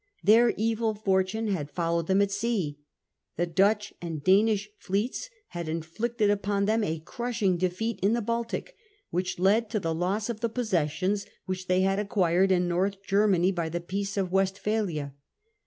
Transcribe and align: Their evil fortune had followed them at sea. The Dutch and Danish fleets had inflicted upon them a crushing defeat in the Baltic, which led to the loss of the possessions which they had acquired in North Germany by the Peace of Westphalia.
Their 0.23 0.49
evil 0.57 0.95
fortune 0.95 1.49
had 1.49 1.69
followed 1.69 2.07
them 2.07 2.23
at 2.23 2.31
sea. 2.31 2.79
The 3.37 3.45
Dutch 3.45 3.93
and 4.01 4.23
Danish 4.23 4.67
fleets 4.79 5.29
had 5.49 5.69
inflicted 5.69 6.31
upon 6.31 6.65
them 6.65 6.83
a 6.83 6.97
crushing 7.01 7.55
defeat 7.55 7.99
in 8.01 8.13
the 8.13 8.21
Baltic, 8.23 8.75
which 9.11 9.37
led 9.37 9.69
to 9.69 9.79
the 9.79 9.93
loss 9.93 10.27
of 10.27 10.39
the 10.39 10.49
possessions 10.49 11.27
which 11.45 11.67
they 11.67 11.81
had 11.81 11.99
acquired 11.99 12.51
in 12.51 12.67
North 12.67 13.03
Germany 13.03 13.51
by 13.51 13.69
the 13.69 13.79
Peace 13.79 14.17
of 14.17 14.31
Westphalia. 14.31 15.13